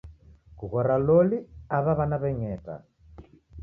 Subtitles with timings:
[0.57, 1.37] Kughora loli
[1.75, 2.75] aw'a w'ana w'eng'eta